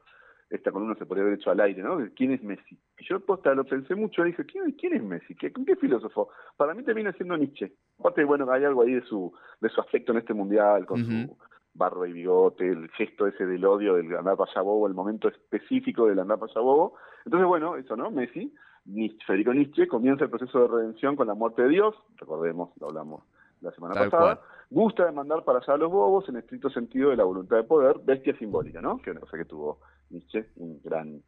esta 0.51 0.71
columna 0.71 0.95
se 0.95 1.05
podría 1.05 1.23
haber 1.23 1.39
hecho 1.39 1.49
al 1.49 1.61
aire, 1.61 1.81
¿no? 1.81 1.97
¿Quién 2.13 2.33
es 2.33 2.43
Messi? 2.43 2.77
Y 2.99 3.05
yo 3.05 3.19
posta 3.21 3.55
lo 3.55 3.63
pensé 3.63 3.95
mucho, 3.95 4.23
dije, 4.23 4.45
¿quién, 4.45 4.71
quién 4.73 4.93
es 4.93 5.03
Messi? 5.03 5.33
¿Qué, 5.35 5.51
¿Qué 5.51 5.75
filósofo? 5.77 6.29
Para 6.57 6.73
mí 6.73 6.83
termina 6.83 7.13
siendo 7.13 7.37
Nietzsche. 7.37 7.71
Aparte, 7.99 8.25
bueno, 8.25 8.51
hay 8.51 8.65
algo 8.65 8.83
ahí 8.83 8.93
de 8.93 9.01
su, 9.03 9.33
de 9.61 9.69
su 9.69 9.79
aspecto 9.79 10.11
en 10.11 10.17
este 10.17 10.33
mundial, 10.33 10.85
con 10.85 11.05
su 11.05 11.37
barba 11.73 12.05
y 12.05 12.11
bigote, 12.11 12.67
el 12.67 12.89
gesto 12.89 13.27
ese 13.27 13.45
del 13.45 13.63
odio, 13.63 13.95
del 13.95 14.13
andar 14.13 14.35
para 14.35 14.51
allá 14.51 14.61
bobo, 14.61 14.87
el 14.87 14.93
momento 14.93 15.29
específico 15.29 16.07
del 16.07 16.19
andar 16.19 16.37
para 16.37 16.51
allá 16.51 16.61
bobo. 16.61 16.95
Entonces, 17.25 17.47
bueno, 17.47 17.77
eso, 17.77 17.95
¿no? 17.95 18.11
Messi, 18.11 18.53
Nietzsche, 18.85 19.25
Federico 19.25 19.53
Nietzsche, 19.53 19.87
comienza 19.87 20.25
el 20.25 20.29
proceso 20.29 20.59
de 20.59 20.67
redención 20.67 21.15
con 21.15 21.27
la 21.27 21.33
muerte 21.33 21.61
de 21.61 21.69
Dios, 21.69 21.95
recordemos, 22.17 22.71
lo 22.77 22.87
hablamos 22.87 23.23
la 23.61 23.71
semana 23.71 23.93
Tal 23.93 24.09
pasada, 24.09 24.35
cual. 24.37 24.47
gusta 24.69 25.05
de 25.05 25.11
mandar 25.11 25.43
para 25.43 25.59
allá 25.59 25.73
a 25.73 25.77
los 25.77 25.91
bobos 25.91 26.27
en 26.29 26.37
estricto 26.37 26.69
sentido 26.69 27.09
de 27.11 27.17
la 27.17 27.23
voluntad 27.23 27.57
de 27.57 27.63
poder, 27.63 27.99
bestia 28.03 28.35
simbólica, 28.37 28.81
¿no? 28.81 28.97
Que 28.97 29.11
es 29.11 29.15
una 29.15 29.21
cosa 29.21 29.37
que 29.37 29.45
tuvo 29.45 29.79
Nietzsche, 30.09 30.47
un 30.57 30.81
gran, 30.83 31.21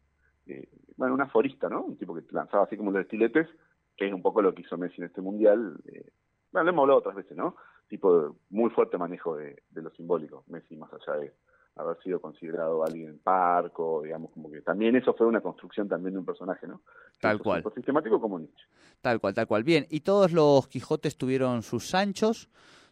eh, 0.46 0.68
bueno, 0.96 1.14
un 1.14 1.20
aforista, 1.22 1.68
¿no? 1.68 1.82
Un 1.82 1.96
tipo 1.96 2.14
que 2.14 2.22
lanzaba 2.30 2.64
así 2.64 2.76
como 2.76 2.90
los 2.90 3.02
estiletes, 3.02 3.48
que 3.96 4.06
es 4.08 4.12
un 4.12 4.22
poco 4.22 4.42
lo 4.42 4.54
que 4.54 4.62
hizo 4.62 4.76
Messi 4.76 5.00
en 5.00 5.06
este 5.06 5.20
mundial. 5.20 5.76
eh, 5.86 6.10
bueno, 6.52 6.64
lo 6.66 6.70
hemos 6.70 6.82
hablado 6.82 6.98
otras 7.00 7.16
veces, 7.16 7.36
¿no? 7.36 7.56
Tipo 7.88 8.20
de 8.20 8.30
muy 8.50 8.70
fuerte 8.70 8.96
manejo 8.98 9.36
de, 9.36 9.62
de 9.70 9.82
lo 9.82 9.90
simbólico, 9.90 10.44
Messi 10.48 10.76
más 10.76 10.90
allá 10.92 11.18
de 11.18 11.32
haber 11.76 11.96
sido 12.02 12.20
considerado 12.20 12.84
alguien 12.84 13.18
parco, 13.22 14.02
digamos, 14.02 14.30
como 14.32 14.50
que 14.50 14.60
también 14.60 14.94
eso 14.96 15.12
fue 15.14 15.26
una 15.26 15.40
construcción 15.40 15.88
también 15.88 16.12
de 16.14 16.20
un 16.20 16.24
personaje, 16.24 16.66
¿no? 16.66 16.82
Tal 17.20 17.32
Tanto 17.38 17.44
cual. 17.44 17.64
Sistemático 17.74 18.20
como 18.20 18.38
Nietzsche. 18.38 18.64
Tal 19.00 19.20
cual, 19.20 19.34
tal 19.34 19.46
cual. 19.46 19.64
Bien, 19.64 19.86
y 19.90 20.00
todos 20.00 20.32
los 20.32 20.68
Quijotes 20.68 21.16
tuvieron 21.16 21.62
sus 21.62 21.88
Sanchos, 21.88 22.48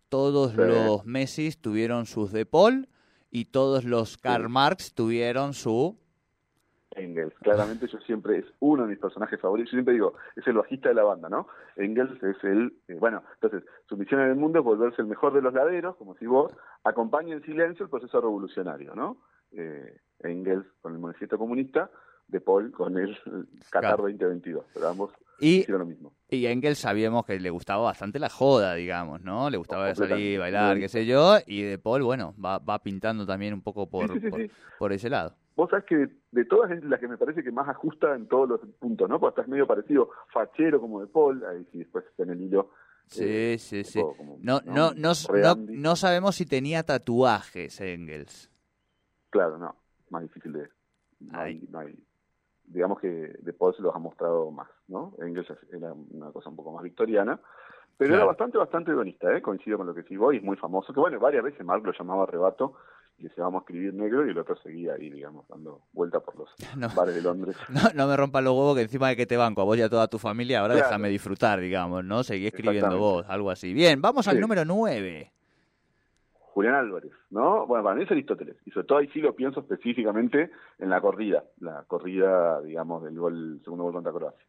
todos 0.08 0.50
Sí. 0.52 0.56
los 0.58 1.04
Messis 1.06 1.58
tuvieron 1.60 2.06
sus 2.06 2.32
De 2.32 2.44
Paul 2.44 2.88
y 3.30 3.46
todos 3.46 3.84
los 3.84 4.18
Karl 4.18 4.48
Marx 4.48 4.92
tuvieron 4.94 5.54
su... 5.54 5.96
Engels, 6.96 7.34
claramente 7.40 7.86
yo 7.88 7.98
siempre 8.00 8.38
es 8.38 8.44
uno 8.60 8.82
de 8.82 8.90
mis 8.90 8.98
personajes 8.98 9.40
favoritos, 9.40 9.70
yo 9.72 9.76
siempre 9.76 9.94
digo, 9.94 10.14
es 10.36 10.46
el 10.46 10.54
bajista 10.54 10.88
de 10.90 10.94
la 10.94 11.04
banda, 11.04 11.28
¿no? 11.28 11.48
Engels 11.76 12.22
es 12.22 12.42
el, 12.44 12.74
eh, 12.88 12.94
bueno, 12.94 13.22
entonces, 13.34 13.68
su 13.88 13.96
misión 13.96 14.20
en 14.20 14.28
el 14.30 14.36
mundo 14.36 14.58
es 14.58 14.64
volverse 14.64 15.00
el 15.02 15.08
mejor 15.08 15.32
de 15.32 15.42
los 15.42 15.54
laderos, 15.54 15.96
como 15.96 16.14
si 16.16 16.26
vos, 16.26 16.52
acompaña 16.84 17.34
en 17.34 17.42
silencio 17.42 17.84
el 17.84 17.90
proceso 17.90 18.20
revolucionario, 18.20 18.94
¿no? 18.94 19.18
Eh, 19.52 19.96
Engels 20.20 20.66
con 20.80 20.92
el 20.94 20.98
manifiesto 20.98 21.38
comunista, 21.38 21.90
De 22.28 22.40
Paul 22.40 22.70
con 22.72 22.96
el 22.96 23.16
Qatar 23.70 23.96
Claro. 23.96 24.02
2022, 24.04 24.64
pero 24.72 24.88
ambos 24.88 25.12
Y, 25.40 25.60
hicieron 25.60 25.80
lo 25.80 25.86
mismo. 25.86 26.12
y 26.28 26.46
Engels 26.46 26.78
sabíamos 26.78 27.26
que 27.26 27.38
le 27.40 27.50
gustaba 27.50 27.82
bastante 27.82 28.18
la 28.18 28.28
joda, 28.30 28.74
digamos, 28.74 29.20
¿no? 29.22 29.50
Le 29.50 29.56
gustaba 29.58 29.86
salir, 29.94 30.38
Completamente. 30.38 30.38
bailar, 30.38 30.78
qué 30.78 30.88
sé 30.88 31.04
yo, 31.04 31.36
y 31.46 31.62
De 31.62 31.78
Paul, 31.78 32.02
bueno, 32.04 32.34
va, 32.42 32.58
va 32.58 32.78
pintando 32.82 33.26
también 33.26 33.52
un 33.54 33.62
poco 33.62 33.88
por, 33.90 34.06
Sí, 34.12 34.14
sí, 34.14 34.20
sí, 34.20 34.30
por, 34.30 34.40
sí. 34.40 34.50
por 34.78 34.92
ese 34.92 35.10
lado. 35.10 35.34
Vos 35.54 35.68
sabés 35.70 35.84
que 35.84 35.96
de, 35.96 36.10
de 36.30 36.44
todas 36.44 36.70
es 36.70 36.82
la 36.84 36.98
que 36.98 37.08
me 37.08 37.18
parece 37.18 37.42
que 37.44 37.52
más 37.52 37.68
ajusta 37.68 38.14
en 38.14 38.26
todos 38.26 38.48
los 38.48 38.60
puntos, 38.78 39.08
¿no? 39.08 39.20
Porque 39.20 39.40
estás 39.40 39.48
medio 39.48 39.66
parecido, 39.66 40.10
fachero 40.32 40.80
como 40.80 41.00
De 41.00 41.06
Paul, 41.06 41.44
ahí 41.44 41.66
sí 41.70 41.78
después 41.78 42.04
está 42.06 42.22
en 42.22 42.30
el 42.30 42.40
hilo. 42.40 42.70
Sí, 43.06 43.24
eh, 43.26 43.56
sí, 43.58 43.84
sí. 43.84 44.00
como, 44.00 44.38
No, 44.40 44.60
no, 44.64 44.92
no, 44.94 45.14
no, 45.56 45.96
sabemos 45.96 46.36
si 46.36 46.46
tenía 46.46 46.82
tatuajes 46.82 47.80
Engels. 47.80 48.50
Claro, 49.30 49.58
no, 49.58 49.76
más 50.10 50.22
difícil 50.22 50.52
de... 50.52 50.68
No 51.20 51.38
Ay. 51.38 51.60
hay, 51.60 51.68
no 51.70 51.78
hay- 51.80 51.98
digamos 52.64 53.00
que 53.00 53.08
De 53.40 53.52
Paul 53.52 53.74
se 53.74 53.82
los 53.82 53.94
ha 53.94 53.98
mostrado 53.98 54.50
más, 54.50 54.68
¿no? 54.88 55.14
Engels 55.18 55.48
era 55.72 55.92
una 55.92 56.30
cosa 56.32 56.48
un 56.48 56.56
poco 56.56 56.72
más 56.72 56.82
victoriana, 56.82 57.38
pero 57.98 58.08
Claro. 58.10 58.22
era 58.22 58.24
bastante, 58.24 58.56
bastante 58.58 58.90
hedonista, 58.92 59.36
¿eh? 59.36 59.42
Coincido 59.42 59.76
con 59.78 59.86
lo 59.86 59.94
que 59.94 60.04
sí 60.04 60.16
voy, 60.16 60.38
es 60.38 60.42
muy 60.42 60.56
famoso, 60.56 60.92
que 60.94 61.00
bueno, 61.00 61.20
varias 61.20 61.44
veces 61.44 61.64
Mark 61.66 61.84
lo 61.84 61.92
llamaba 61.92 62.22
arrebato, 62.22 62.74
y 63.18 63.24
decía, 63.24 63.44
vamos 63.44 63.60
a 63.60 63.62
escribir 63.64 63.94
negro, 63.94 64.26
y 64.26 64.30
el 64.30 64.38
otro 64.38 64.56
seguía 64.56 64.94
ahí, 64.94 65.08
digamos, 65.10 65.46
dando 65.48 65.82
vuelta 65.92 66.20
por 66.20 66.36
los 66.36 66.50
No. 66.76 66.88
bares 66.94 67.14
de 67.14 67.22
Londres. 67.22 67.56
No, 67.68 67.80
no 67.94 68.06
me 68.08 68.16
rompas 68.16 68.42
los 68.42 68.52
huevos 68.54 68.74
que 68.76 68.82
encima 68.82 69.08
de 69.08 69.16
que 69.16 69.26
te 69.26 69.36
banco 69.36 69.60
a 69.62 69.64
vos 69.64 69.76
y 69.78 69.82
a 69.82 69.88
toda 69.88 70.08
tu 70.08 70.18
familia, 70.18 70.60
ahora 70.60 70.74
Claro. 70.74 70.88
déjame 70.88 71.08
disfrutar, 71.08 71.60
digamos, 71.60 72.04
¿no? 72.04 72.22
Seguí 72.24 72.46
escribiendo 72.48 72.98
vos, 72.98 73.24
algo 73.28 73.50
así. 73.50 73.72
Bien, 73.72 74.00
vamos 74.02 74.26
al 74.28 74.36
Sí. 74.36 74.40
número 74.40 74.64
9. 74.64 75.30
Julián 76.54 76.74
Álvarez, 76.74 77.12
¿no? 77.30 77.66
Bueno, 77.66 77.82
para 77.82 77.96
mí 77.96 78.02
es 78.04 78.10
Aristóteles, 78.10 78.56
y 78.66 78.70
sobre 78.72 78.86
todo 78.86 78.98
ahí 78.98 79.08
sí 79.08 79.20
lo 79.20 79.34
pienso 79.34 79.60
específicamente 79.60 80.50
en 80.78 80.90
la 80.90 81.00
corrida, 81.00 81.44
la 81.60 81.84
corrida, 81.86 82.60
digamos, 82.60 83.02
del 83.04 83.18
gol, 83.18 83.60
segundo 83.64 83.84
gol 83.84 83.94
contra 83.94 84.12
Croacia. 84.12 84.44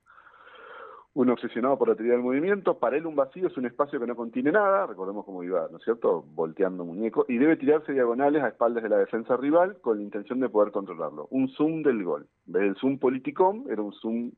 Un 1.16 1.30
obsesionado 1.30 1.78
por 1.78 1.90
la 1.90 1.96
teoría 1.96 2.14
del 2.14 2.24
movimiento, 2.24 2.80
para 2.80 2.98
él 2.98 3.06
un 3.06 3.16
vacío 3.16 3.48
es 3.48 3.56
un 3.56 3.68
espacio 3.68 4.00
que 4.00 4.08
no 4.08 4.16
contiene 4.16 4.52
nada, 4.52 4.88
recordemos 4.88 5.24
cómo 5.26 5.44
iba, 5.44 5.68
¿no 5.72 5.78
es 5.78 5.84
cierto?, 5.84 6.24
volteando 6.34 6.86
muñeco, 6.86 7.26
y 7.28 7.38
debe 7.38 7.56
tirarse 7.56 7.94
diagonales 7.94 8.42
a 8.42 8.48
espaldas 8.48 8.82
de 8.82 8.90
la 8.90 8.98
defensa 8.98 9.38
rival 9.38 9.78
con 9.82 9.98
la 9.98 10.04
intención 10.04 10.40
de 10.40 10.50
poder 10.50 10.72
controlarlo. 10.72 11.28
Un 11.30 11.50
zoom 11.50 11.84
del 11.84 12.04
gol. 12.04 12.26
En 12.48 12.54
vez 12.54 12.64
del 12.64 12.76
zoom 12.78 12.98
politicón, 12.98 13.66
era 13.70 13.84
un 13.84 13.94
zoom 13.94 14.32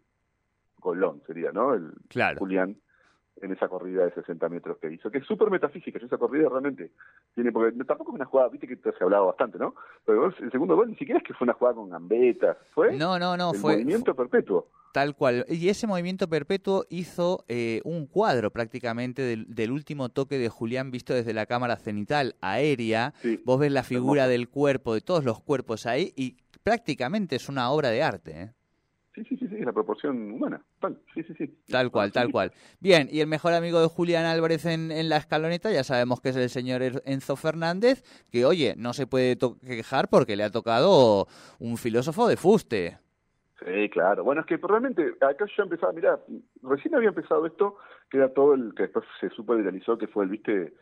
golón, 0.79 1.21
sería, 1.25 1.53
¿no? 1.53 1.73
El 1.73 1.93
Claro. 2.09 2.39
Julián 2.39 2.75
en 3.41 3.51
esa 3.51 3.67
corrida 3.67 4.03
de 4.05 4.11
60 4.11 4.47
metros 4.49 4.77
que 4.77 4.91
hizo, 4.91 5.09
que 5.11 5.19
es 5.19 5.25
súper 5.25 5.49
metafísica, 5.49 5.99
esa 5.99 6.17
corrida 6.17 6.47
realmente 6.49 6.91
tiene, 7.33 7.51
porque 7.51 7.71
tampoco 7.85 8.11
es 8.11 8.15
una 8.15 8.25
jugada, 8.25 8.49
viste 8.49 8.67
que 8.67 8.77
te 8.77 8.89
has 8.89 9.01
hablado 9.01 9.27
bastante, 9.27 9.57
¿no? 9.57 9.75
Pero 10.05 10.27
el 10.27 10.51
segundo 10.51 10.75
gol 10.75 10.89
ni 10.89 10.95
siquiera 10.95 11.19
es 11.19 11.23
que 11.25 11.33
fue 11.33 11.45
una 11.45 11.53
jugada 11.53 11.75
con 11.75 11.89
gambetas, 11.89 12.57
fue 12.73 12.97
No, 12.97 13.19
no, 13.19 13.35
no, 13.35 13.51
el 13.51 13.59
fue 13.59 13.73
movimiento 13.73 14.13
perpetuo. 14.15 14.67
Tal 14.95 15.13
cual. 15.13 15.45
Y 15.49 15.67
ese 15.67 15.87
movimiento 15.87 16.29
perpetuo 16.29 16.85
hizo 16.89 17.43
eh, 17.49 17.81
un 17.83 18.07
cuadro 18.07 18.49
prácticamente 18.49 19.21
del, 19.23 19.45
del 19.53 19.71
último 19.71 20.07
toque 20.07 20.37
de 20.39 20.47
Julián 20.47 20.89
visto 20.89 21.13
desde 21.13 21.33
la 21.33 21.45
cámara 21.47 21.75
cenital 21.75 22.37
aérea. 22.39 23.13
Sí. 23.21 23.41
Vos 23.43 23.59
ves 23.59 23.73
la 23.73 23.83
figura 23.83 24.29
del 24.29 24.47
cuerpo, 24.47 24.93
de 24.93 25.01
todos 25.01 25.25
los 25.25 25.41
cuerpos 25.41 25.85
ahí, 25.85 26.13
y 26.15 26.37
prácticamente 26.63 27.35
es 27.35 27.49
una 27.49 27.71
obra 27.71 27.89
de 27.89 28.03
arte. 28.03 28.41
¿eh? 28.41 28.51
Sí, 29.15 29.23
sí, 29.27 29.35
sí, 29.37 29.47
sí, 29.49 29.55
es 29.59 29.65
la 29.65 29.73
proporción 29.73 30.31
humana, 30.31 30.63
tal, 30.79 30.97
sí, 31.13 31.23
sí, 31.23 31.33
sí. 31.37 31.57
Tal 31.69 31.91
cual, 31.91 32.13
tal 32.13 32.31
cual. 32.31 32.53
Bien, 32.79 33.09
y 33.11 33.19
el 33.19 33.27
mejor 33.27 33.51
amigo 33.53 33.81
de 33.81 33.87
Julián 33.87 34.25
Álvarez 34.25 34.65
en, 34.65 34.91
en 34.91 35.09
la 35.09 35.17
escaloneta, 35.17 35.71
ya 35.71 35.83
sabemos 35.83 36.21
que 36.21 36.29
es 36.29 36.37
el 36.37 36.49
señor 36.49 36.81
Er- 36.81 37.01
Enzo 37.05 37.35
Fernández, 37.35 38.01
que 38.31 38.45
oye, 38.45 38.75
no 38.77 38.93
se 38.93 39.07
puede 39.07 39.37
quejar 39.65 40.07
porque 40.09 40.37
le 40.37 40.43
ha 40.43 40.51
tocado 40.51 41.27
un 41.59 41.77
filósofo 41.77 42.29
de 42.29 42.37
fuste. 42.37 42.97
Sí, 43.59 43.89
claro. 43.89 44.23
Bueno, 44.23 44.41
es 44.41 44.47
que 44.47 44.57
realmente 44.57 45.15
acá 45.21 45.45
yo 45.55 45.63
empezaba, 45.63 45.93
mirá, 45.93 46.19
recién 46.61 46.93
había 46.95 47.09
empezado 47.09 47.45
esto, 47.45 47.77
que 48.09 48.17
era 48.17 48.33
todo 48.33 48.53
el 48.53 48.73
que 48.75 48.83
después 48.83 49.05
se 49.19 49.29
super 49.29 49.57
viralizó, 49.57 49.97
que 49.97 50.07
fue 50.07 50.25
el, 50.25 50.29
viste, 50.29 50.73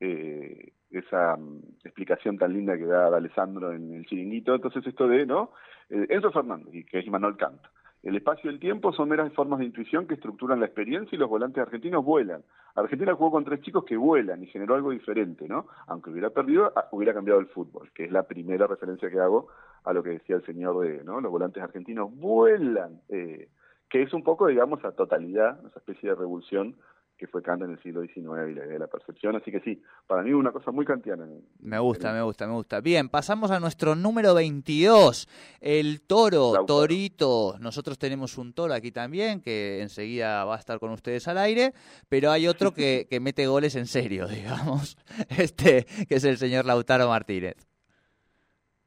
eh, 0.00 0.72
esa 0.90 1.36
mm, 1.36 1.60
explicación 1.84 2.38
tan 2.38 2.52
linda 2.52 2.76
que 2.76 2.86
da 2.86 3.06
Alessandro 3.06 3.72
en 3.72 3.92
el 3.94 4.06
chiringuito. 4.06 4.54
Entonces 4.54 4.86
esto 4.86 5.06
de, 5.06 5.26
¿no? 5.26 5.52
Eh, 5.90 6.06
Enzo 6.08 6.32
Fernández, 6.32 6.86
que 6.90 6.98
es 6.98 7.06
Manuel 7.08 7.36
Kant. 7.36 7.60
El 8.02 8.16
espacio 8.16 8.50
y 8.50 8.54
el 8.54 8.60
tiempo 8.60 8.92
son 8.92 9.10
meras 9.10 9.32
formas 9.32 9.60
de 9.60 9.66
intuición 9.66 10.06
que 10.06 10.14
estructuran 10.14 10.58
la 10.58 10.66
experiencia 10.66 11.14
y 11.14 11.18
los 11.18 11.28
volantes 11.28 11.62
argentinos 11.62 12.04
vuelan. 12.04 12.42
Argentina 12.74 13.14
jugó 13.14 13.30
con 13.32 13.44
tres 13.44 13.60
chicos 13.60 13.84
que 13.84 13.96
vuelan 13.96 14.42
y 14.42 14.46
generó 14.46 14.74
algo 14.74 14.90
diferente, 14.90 15.46
¿no? 15.46 15.66
Aunque 15.86 16.10
hubiera 16.10 16.30
perdido, 16.30 16.72
ah, 16.74 16.88
hubiera 16.92 17.12
cambiado 17.12 17.40
el 17.40 17.46
fútbol, 17.46 17.90
que 17.92 18.04
es 18.04 18.12
la 18.12 18.22
primera 18.24 18.66
referencia 18.66 19.10
que 19.10 19.20
hago 19.20 19.48
a 19.84 19.92
lo 19.92 20.02
que 20.02 20.10
decía 20.10 20.36
el 20.36 20.46
señor 20.46 20.80
de, 20.80 21.04
¿no? 21.04 21.20
Los 21.20 21.30
volantes 21.30 21.62
argentinos 21.62 22.14
vuelan, 22.14 23.00
eh, 23.08 23.48
que 23.90 24.02
es 24.02 24.12
un 24.14 24.22
poco, 24.22 24.46
digamos, 24.46 24.84
a 24.84 24.92
totalidad, 24.92 25.58
esa 25.66 25.78
especie 25.78 26.10
de 26.10 26.14
revolución 26.14 26.76
que 27.22 27.28
fue 27.28 27.40
Kant 27.40 27.62
en 27.62 27.70
el 27.70 27.82
siglo 27.84 28.02
XIX 28.02 28.16
y 28.50 28.54
la 28.54 28.64
idea 28.64 28.72
de 28.72 28.78
la 28.80 28.88
percepción. 28.88 29.36
Así 29.36 29.52
que 29.52 29.60
sí, 29.60 29.80
para 30.08 30.22
mí 30.24 30.32
una 30.32 30.50
cosa 30.50 30.72
muy 30.72 30.84
kantiana. 30.84 31.24
Me 31.60 31.78
gusta, 31.78 32.08
en- 32.10 32.16
me 32.16 32.22
gusta, 32.22 32.48
me 32.48 32.54
gusta. 32.54 32.80
Bien, 32.80 33.08
pasamos 33.08 33.52
a 33.52 33.60
nuestro 33.60 33.94
número 33.94 34.34
22, 34.34 35.28
el 35.60 36.00
toro, 36.02 36.54
Lautaro. 36.54 36.66
torito. 36.66 37.54
Nosotros 37.60 37.96
tenemos 37.96 38.38
un 38.38 38.52
toro 38.54 38.74
aquí 38.74 38.90
también, 38.90 39.40
que 39.40 39.80
enseguida 39.82 40.44
va 40.44 40.56
a 40.56 40.58
estar 40.58 40.80
con 40.80 40.90
ustedes 40.90 41.28
al 41.28 41.38
aire, 41.38 41.74
pero 42.08 42.32
hay 42.32 42.48
otro 42.48 42.72
que, 42.72 43.06
que 43.08 43.20
mete 43.20 43.46
goles 43.46 43.76
en 43.76 43.86
serio, 43.86 44.26
digamos, 44.28 44.96
este, 45.38 45.86
que 46.08 46.16
es 46.16 46.24
el 46.24 46.38
señor 46.38 46.64
Lautaro 46.66 47.06
Martínez. 47.06 47.54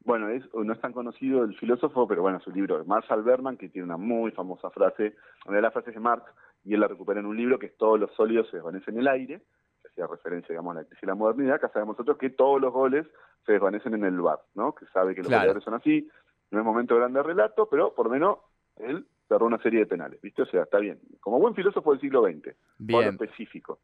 Bueno, 0.04 0.28
es, 0.28 0.44
no 0.54 0.72
es 0.72 0.80
tan 0.80 0.92
conocido 0.92 1.42
el 1.42 1.56
filósofo, 1.58 2.06
pero 2.06 2.22
bueno, 2.22 2.38
su 2.40 2.52
libro 2.52 2.78
de 2.78 2.84
Marshall 2.84 3.24
Berman, 3.24 3.56
que 3.56 3.68
tiene 3.68 3.86
una 3.86 3.96
muy 3.96 4.30
famosa 4.30 4.70
frase, 4.70 5.16
una 5.46 5.56
de 5.56 5.62
las 5.62 5.72
frases 5.72 5.94
de 5.94 6.00
Marx, 6.00 6.24
y 6.66 6.74
él 6.74 6.80
la 6.80 6.88
recupera 6.88 7.20
en 7.20 7.26
un 7.26 7.36
libro 7.36 7.58
que 7.58 7.66
es 7.66 7.76
todos 7.76 7.98
los 7.98 8.10
sólidos 8.14 8.48
se 8.50 8.56
desvanecen 8.56 8.94
en 8.94 9.00
el 9.00 9.08
aire, 9.08 9.42
que 9.80 9.88
hacía 9.88 10.06
referencia, 10.06 10.48
digamos, 10.52 10.76
a 10.76 10.80
la 10.80 10.84
crisis 10.84 11.00
de 11.02 11.06
la 11.06 11.14
modernidad, 11.14 11.54
acá 11.56 11.68
sabemos 11.72 11.94
nosotros 11.94 12.18
que 12.18 12.30
todos 12.30 12.60
los 12.60 12.72
goles 12.72 13.06
se 13.46 13.52
desvanecen 13.52 13.94
en 13.94 14.04
el 14.04 14.20
bar, 14.20 14.40
¿no? 14.54 14.74
Que 14.74 14.84
sabe 14.86 15.14
que 15.14 15.20
los 15.22 15.28
Claro. 15.28 15.42
goleadores 15.42 15.64
son 15.64 15.74
así, 15.74 16.08
no 16.50 16.58
es 16.58 16.64
momento 16.64 16.94
de 16.94 17.00
grande 17.00 17.22
relato, 17.22 17.68
pero 17.70 17.94
por 17.94 18.06
lo 18.06 18.12
menos 18.12 18.38
él 18.76 19.06
cerró 19.28 19.46
una 19.46 19.58
serie 19.62 19.80
de 19.80 19.86
penales, 19.86 20.20
¿viste? 20.20 20.42
O 20.42 20.46
sea, 20.46 20.64
está 20.64 20.78
bien. 20.78 21.00
Como 21.20 21.38
buen 21.38 21.54
filósofo 21.54 21.92
del 21.92 22.00
siglo 22.00 22.22
XX, 22.24 22.54
Bien. 22.78 23.08
específico. 23.14 23.78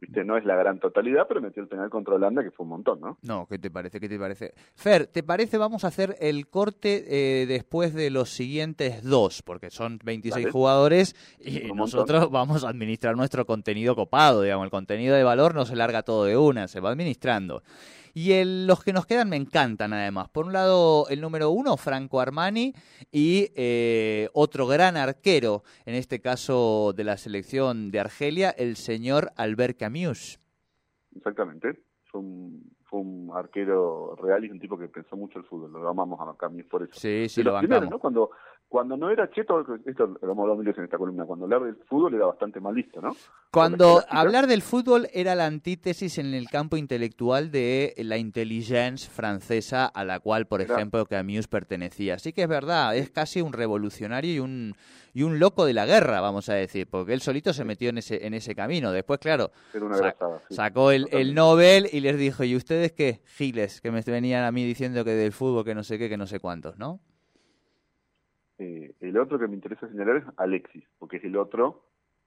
¿Viste? 0.00 0.24
No 0.24 0.36
es 0.36 0.44
la 0.44 0.54
gran 0.56 0.78
totalidad, 0.78 1.26
pero 1.28 1.40
metió 1.40 1.62
el 1.62 1.68
penal 1.68 1.90
contra 1.90 2.14
Holanda, 2.14 2.42
que 2.42 2.50
fue 2.50 2.64
un 2.64 2.70
montón, 2.70 3.00
¿no? 3.00 3.18
No, 3.22 3.46
¿qué 3.48 3.58
te 3.58 3.70
parece? 3.70 3.98
¿Qué 4.00 4.08
te 4.08 4.18
parece? 4.18 4.52
Fer, 4.74 5.06
¿te 5.06 5.22
parece? 5.22 5.58
Vamos 5.58 5.84
a 5.84 5.88
hacer 5.88 6.16
el 6.20 6.46
corte 6.48 7.42
eh, 7.42 7.46
después 7.46 7.94
de 7.94 8.10
los 8.10 8.30
siguientes 8.30 9.02
dos, 9.02 9.42
porque 9.42 9.70
son 9.70 9.98
26 10.04 10.44
Dale. 10.44 10.52
jugadores 10.52 11.16
y 11.40 11.60
montón. 11.60 11.76
nosotros 11.78 12.30
vamos 12.30 12.64
a 12.64 12.68
administrar 12.68 13.16
nuestro 13.16 13.44
contenido 13.44 13.96
copado, 13.96 14.42
digamos, 14.42 14.64
el 14.64 14.70
contenido 14.70 15.16
de 15.16 15.24
valor 15.24 15.54
no 15.54 15.64
se 15.64 15.74
larga 15.76 16.02
todo 16.02 16.24
de 16.24 16.36
una, 16.36 16.68
se 16.68 16.80
va 16.80 16.90
administrando. 16.90 17.62
Y 18.18 18.32
el- 18.32 18.66
los 18.66 18.82
que 18.82 18.92
nos 18.92 19.06
quedan 19.06 19.28
me 19.28 19.36
encantan 19.36 19.92
además. 19.92 20.28
Por 20.28 20.46
un 20.46 20.52
lado, 20.52 21.06
el 21.08 21.20
número 21.20 21.50
uno, 21.50 21.76
Franco 21.76 22.18
Armani, 22.20 22.74
y 23.12 23.52
eh, 23.54 24.28
otro 24.32 24.66
gran 24.66 24.96
arquero, 24.96 25.62
en 25.86 25.94
este 25.94 26.20
caso 26.20 26.92
de 26.96 27.04
la 27.04 27.16
selección 27.16 27.92
de 27.92 28.00
Argelia, 28.00 28.50
el 28.50 28.74
señor 28.74 29.30
Albert 29.36 29.78
Camus. 29.78 30.40
Exactamente. 31.14 31.78
Fue 32.10 32.20
un, 32.20 32.72
fue 32.86 32.98
un 33.00 33.30
arquero 33.36 34.16
real 34.16 34.44
y 34.44 34.50
un 34.50 34.58
tipo 34.58 34.76
que 34.76 34.88
pensó 34.88 35.16
mucho 35.16 35.38
el 35.38 35.44
fútbol. 35.44 35.70
Lo 35.70 35.88
amamos 35.88 36.18
a 36.20 36.36
Camus 36.36 36.64
por 36.64 36.82
eso. 36.82 36.94
Sí, 36.94 37.28
sí, 37.28 37.40
De 37.42 37.44
lo 37.44 37.52
los 37.52 37.60
primeros, 37.60 37.82
bancamos. 37.84 37.90
¿no? 37.90 37.98
Cuando, 38.00 38.30
cuando 38.68 38.98
no 38.98 39.10
era 39.10 39.30
cheto, 39.30 39.64
esto 39.86 40.06
lo 40.20 40.32
hemos 40.32 40.42
hablado 40.42 40.60
en 40.60 40.84
esta 40.84 40.98
columna, 40.98 41.24
cuando 41.24 41.46
hablar 41.46 41.62
del 41.62 41.76
fútbol 41.88 42.14
era 42.14 42.26
bastante 42.26 42.60
mal 42.60 42.74
visto, 42.74 43.00
¿no? 43.00 43.16
Cuando 43.50 44.02
hablar 44.10 44.46
del 44.46 44.60
fútbol 44.60 45.08
era 45.14 45.34
la 45.34 45.46
antítesis 45.46 46.18
en 46.18 46.34
el 46.34 46.50
campo 46.50 46.76
intelectual 46.76 47.50
de 47.50 47.94
la 47.96 48.18
intelligence 48.18 49.08
francesa 49.08 49.86
a 49.86 50.04
la 50.04 50.20
cual, 50.20 50.46
por 50.46 50.60
ejemplo, 50.60 51.06
Camus 51.06 51.48
pertenecía. 51.48 52.14
Así 52.14 52.34
que 52.34 52.42
es 52.42 52.48
verdad, 52.48 52.94
es 52.94 53.08
casi 53.08 53.40
un 53.40 53.54
revolucionario 53.54 54.34
y 54.34 54.38
un, 54.38 54.74
y 55.14 55.22
un 55.22 55.38
loco 55.38 55.64
de 55.64 55.72
la 55.72 55.86
guerra, 55.86 56.20
vamos 56.20 56.50
a 56.50 56.54
decir, 56.54 56.88
porque 56.90 57.14
él 57.14 57.22
solito 57.22 57.54
se 57.54 57.64
metió 57.64 57.88
en 57.88 57.98
ese, 57.98 58.26
en 58.26 58.34
ese 58.34 58.54
camino. 58.54 58.92
Después, 58.92 59.18
claro, 59.18 59.50
grasada. 59.72 60.42
sí. 60.50 60.56
sacó 60.56 60.90
el, 60.90 61.08
el. 61.12 61.34
Nobel 61.34 61.88
y 61.90 62.00
les 62.00 62.18
dijo, 62.18 62.44
¿y 62.44 62.54
ustedes 62.54 62.92
qué? 62.92 63.22
Giles, 63.24 63.80
que 63.80 63.90
me 63.90 64.02
venían 64.02 64.44
a 64.44 64.52
mí 64.52 64.64
diciendo 64.64 65.06
que 65.06 65.12
del 65.12 65.32
fútbol, 65.32 65.64
que 65.64 65.74
no 65.74 65.82
sé 65.82 65.98
qué, 65.98 66.10
que 66.10 66.18
no 66.18 66.26
sé 66.26 66.38
cuántos, 66.38 66.76
¿no? 66.76 67.00
Eh, 68.58 68.92
el 69.00 69.16
otro 69.18 69.38
que 69.38 69.46
me 69.46 69.54
interesa 69.54 69.88
señalar 69.88 70.16
es 70.16 70.24
Alexis, 70.36 70.84
porque 70.98 71.18
es 71.18 71.24
el 71.24 71.36
otro 71.36 71.84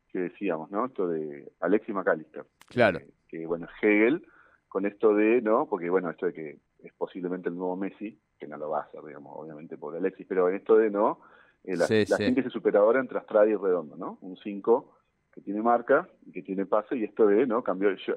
que 0.10 0.20
decíamos, 0.20 0.72
¿no? 0.72 0.86
Esto 0.86 1.08
de 1.08 1.52
Alexis 1.60 1.94
McAllister. 1.94 2.46
Claro. 2.68 3.00
Eh, 3.00 3.10
que, 3.28 3.46
bueno, 3.46 3.68
Hegel, 3.82 4.26
con 4.68 4.86
esto 4.86 5.14
de, 5.16 5.42
¿no? 5.42 5.68
Porque, 5.68 5.90
bueno, 5.90 6.10
esto 6.10 6.26
de 6.26 6.34
que 6.34 6.58
es 6.80 6.94
posiblemente 6.94 7.50
el 7.50 7.56
nuevo 7.56 7.76
Messi, 7.76 8.18
que 8.40 8.48
no 8.48 8.58
lo 8.58 8.70
va 8.70 8.80
a 8.80 8.84
hacer, 8.84 9.02
digamos, 9.04 9.34
obviamente 9.38 9.78
por 9.78 9.96
Alexis, 9.96 10.26
pero 10.28 10.50
en 10.50 10.56
esto 10.56 10.76
de, 10.78 10.90
¿no? 10.90 11.20
Eh, 11.64 11.76
la, 11.76 11.86
Sí, 11.86 12.06
la 12.08 12.18
sí. 12.18 12.26
síntesis 12.26 12.52
superadora 12.52 13.00
entre 13.00 13.20
Astrada 13.20 13.48
y 13.48 13.56
Redondo, 13.56 13.96
¿no? 13.96 14.18
Un 14.22 14.36
5 14.38 14.98
que 15.34 15.42
tiene 15.42 15.62
marca 15.62 16.10
y 16.26 16.32
que 16.32 16.42
tiene 16.42 16.66
pase, 16.66 16.98
y 16.98 17.04
esto 17.04 17.26
de, 17.28 17.46
¿no? 17.46 17.64
Cambió, 17.64 17.94
yo, 17.96 18.16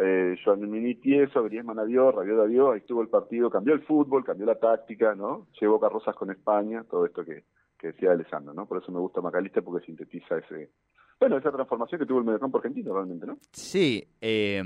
eh, 0.00 0.36
Joan 0.44 0.68
Mini 0.70 0.94
tieso, 0.96 1.42
Griezmann 1.44 1.78
avió, 1.78 2.12
Rabiot 2.12 2.40
avió, 2.40 2.72
ahí 2.72 2.78
estuvo 2.78 3.02
el 3.02 3.08
partido, 3.08 3.50
cambió 3.50 3.74
el 3.74 3.82
fútbol, 3.82 4.24
cambió 4.24 4.46
la 4.46 4.58
táctica, 4.58 5.14
¿no? 5.14 5.48
Llevó 5.60 5.80
carrozas 5.80 6.14
con 6.14 6.30
España, 6.30 6.84
todo 6.88 7.06
esto 7.06 7.24
que, 7.24 7.44
que 7.78 7.88
decía 7.88 8.12
Alessandro, 8.12 8.54
¿no? 8.54 8.66
Por 8.66 8.82
eso 8.82 8.92
me 8.92 9.00
gusta 9.00 9.20
Macalister 9.20 9.64
porque 9.64 9.86
sintetiza 9.86 10.38
ese, 10.38 10.70
bueno, 11.18 11.36
esa 11.36 11.50
transformación 11.50 11.98
que 12.00 12.06
tuvo 12.06 12.18
el 12.20 12.24
mediocampo 12.24 12.58
argentino 12.58 12.94
realmente, 12.94 13.26
¿no? 13.26 13.38
Sí, 13.52 14.04
eh, 14.20 14.62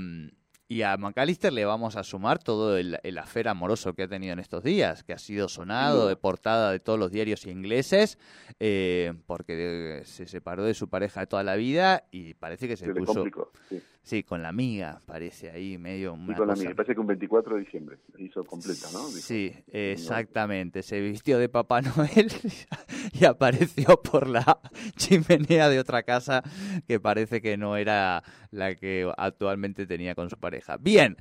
y 0.67 0.81
a 0.81 0.95
McAllister 0.97 1.51
le 1.51 1.65
vamos 1.65 1.95
a 1.95 2.03
sumar 2.03 2.39
todo 2.39 2.77
el, 2.77 2.99
el 3.03 3.17
afer 3.17 3.47
amoroso 3.47 3.93
que 3.93 4.03
ha 4.03 4.07
tenido 4.07 4.33
en 4.33 4.39
estos 4.39 4.63
días, 4.63 5.03
que 5.03 5.13
ha 5.13 5.17
sido 5.17 5.49
sonado 5.49 6.07
de 6.07 6.15
portada 6.15 6.71
de 6.71 6.79
todos 6.79 6.97
los 6.97 7.11
diarios 7.11 7.45
ingleses, 7.45 8.17
eh, 8.59 9.13
porque 9.25 10.01
se 10.05 10.25
separó 10.25 10.63
de 10.63 10.73
su 10.73 10.89
pareja 10.89 11.21
de 11.21 11.27
toda 11.27 11.43
la 11.43 11.55
vida 11.55 12.05
y 12.11 12.33
parece 12.35 12.67
que 12.67 12.77
se, 12.77 12.85
Se 12.85 12.93
puso, 12.93 13.13
complicó, 13.13 13.51
sí. 13.69 13.81
sí, 14.01 14.23
con 14.23 14.41
la 14.41 14.49
amiga, 14.49 15.01
parece 15.05 15.51
ahí 15.51 15.77
medio 15.77 16.13
una 16.13 16.35
con 16.35 16.47
la 16.47 16.53
amiga, 16.53 16.73
parece 16.73 16.93
que 16.93 17.01
un 17.01 17.07
24 17.07 17.55
de 17.55 17.59
diciembre 17.61 17.97
se 18.15 18.23
hizo 18.23 18.43
completa, 18.43 18.87
¿no? 18.93 18.99
Dijo, 19.07 19.19
Sí, 19.19 19.53
exactamente. 19.71 20.83
Se 20.83 20.99
vistió 21.01 21.37
de 21.37 21.49
Papá 21.49 21.81
Noel 21.81 22.31
y 23.13 23.25
apareció 23.25 24.01
por 24.01 24.27
la 24.27 24.59
chimenea 24.95 25.69
de 25.69 25.79
otra 25.79 26.03
casa 26.03 26.43
que 26.87 26.99
parece 26.99 27.41
que 27.41 27.57
no 27.57 27.75
era 27.77 28.23
la 28.53 28.75
que 28.75 29.11
actualmente 29.17 29.85
tenía 29.85 30.15
con 30.15 30.29
su 30.29 30.37
pareja. 30.37 30.77
Bien, 30.77 31.17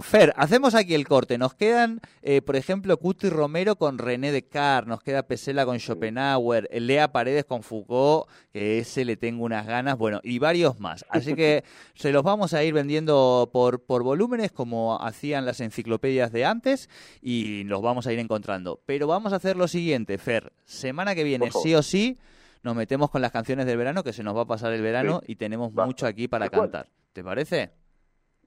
Fer, 0.00 0.32
hacemos 0.36 0.74
aquí 0.74 0.94
el 0.94 1.06
corte. 1.06 1.38
Nos 1.38 1.54
quedan, 1.54 2.00
eh, 2.22 2.42
por 2.42 2.56
ejemplo, 2.56 2.96
Cuti 2.98 3.28
Romero 3.28 3.76
con 3.76 3.98
René 3.98 4.32
Descartes, 4.32 4.88
nos 4.88 5.02
queda 5.02 5.26
Pesela 5.26 5.64
con 5.64 5.78
Schopenhauer, 5.78 6.68
Lea 6.72 7.12
Paredes 7.12 7.44
con 7.44 7.62
Foucault, 7.62 8.28
que 8.52 8.78
ese 8.78 9.04
le 9.04 9.16
tengo 9.16 9.44
unas 9.44 9.66
ganas, 9.66 9.96
bueno, 9.96 10.20
y 10.22 10.38
varios 10.38 10.78
más. 10.80 11.04
Así 11.08 11.34
que 11.34 11.64
se 11.94 12.12
los 12.12 12.22
vamos 12.22 12.54
a 12.54 12.62
ir 12.64 12.74
vendiendo 12.74 13.50
por, 13.52 13.82
por 13.82 14.02
volúmenes 14.02 14.52
como 14.52 15.00
hacían 15.02 15.46
las 15.46 15.60
enciclopedias 15.60 16.32
de 16.32 16.44
antes 16.44 16.88
y 17.20 17.64
los 17.64 17.82
vamos 17.82 18.06
a 18.06 18.12
ir 18.12 18.18
encontrando. 18.18 18.80
Pero 18.86 19.06
vamos 19.06 19.32
a 19.32 19.36
hacer 19.36 19.56
lo 19.56 19.68
siguiente, 19.68 20.18
Fer. 20.18 20.52
Semana 20.64 21.14
que 21.14 21.24
viene, 21.24 21.50
sí 21.50 21.74
o 21.74 21.82
sí, 21.82 22.18
nos 22.62 22.74
metemos 22.76 23.10
con 23.10 23.22
las 23.22 23.32
canciones 23.32 23.66
del 23.66 23.76
verano, 23.78 24.02
que 24.02 24.12
se 24.12 24.22
nos 24.22 24.36
va 24.36 24.42
a 24.42 24.46
pasar 24.46 24.72
el 24.72 24.82
verano 24.82 25.20
Sí. 25.26 25.32
y 25.32 25.36
tenemos 25.36 25.72
Basta. 25.72 25.86
mucho 25.86 26.06
aquí 26.06 26.28
para 26.28 26.48
cantar. 26.48 26.86
¿Te 27.12 27.22
parece? 27.24 27.70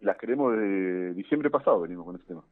Las 0.02 0.18
queremos 0.18 0.56
de 0.58 1.14
diciembre 1.14 1.50
pasado, 1.50 1.82
venimos 1.82 2.06
con 2.06 2.16
este 2.16 2.28
tema. 2.28 2.44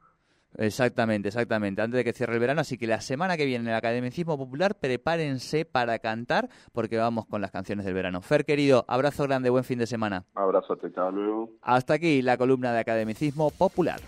Exactamente, 0.55 1.29
exactamente, 1.29 1.81
antes 1.81 1.97
de 1.97 2.03
que 2.03 2.13
cierre 2.13 2.35
el 2.35 2.39
verano, 2.39 2.61
así 2.61 2.77
que 2.77 2.85
la 2.85 3.01
semana 3.01 3.37
que 3.37 3.45
viene 3.45 3.63
en 3.63 3.69
el 3.69 3.75
Academicismo 3.75 4.37
Popular 4.37 4.75
prepárense 4.75 5.65
para 5.65 5.97
cantar 5.97 6.47
porque 6.73 6.97
vamos 6.97 7.25
con 7.25 7.41
las 7.41 7.49
canciones 7.49 7.85
del 7.85 7.95
verano. 7.95 8.21
Fer 8.21 8.45
querido, 8.45 8.85
abrazo 8.87 9.23
grande, 9.23 9.49
buen 9.49 9.63
fin 9.63 9.79
de 9.79 9.87
semana. 9.87 10.25
Abrazo, 10.35 10.73
hasta 10.73 11.09
luego. 11.09 11.49
Hasta 11.63 11.95
aquí 11.95 12.21
la 12.21 12.37
columna 12.37 12.71
de 12.71 12.79
Academicismo 12.79 13.49
Popular. 13.49 13.99